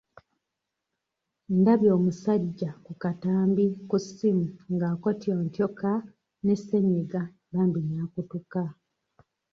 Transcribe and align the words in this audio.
Ndabye 1.59 1.89
omusajja 1.97 2.69
ku 2.85 2.91
katambi 3.03 3.65
ku 3.89 3.97
ssimu 4.03 4.45
ng'akotyontyoka 4.73 5.91
ne 6.45 6.55
sennyinga 6.65 7.21
bambi 7.51 7.79
n'akutuka. 7.87 8.63